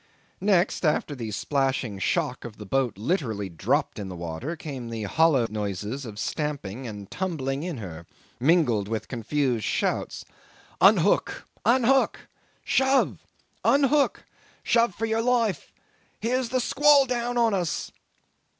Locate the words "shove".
12.63-13.19, 14.63-14.95